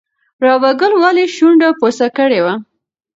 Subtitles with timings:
[0.43, 2.53] رابعه ګل ولې شونډه بوڅه کړې وه؟